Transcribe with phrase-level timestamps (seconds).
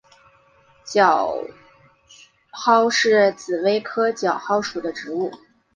[0.83, 1.31] 角
[2.49, 5.31] 蒿是紫葳科角蒿属的植物。